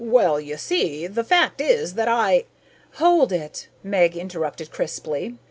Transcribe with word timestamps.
"Well, 0.03 0.39
you 0.39 0.57
see, 0.57 1.05
the 1.05 1.23
fact 1.23 1.61
is 1.61 1.93
that 1.93 2.07
I...." 2.07 2.45
"Hold 2.93 3.31
it," 3.31 3.67
Meg 3.83 4.17
interrupted 4.17 4.71
crisply. 4.71 5.35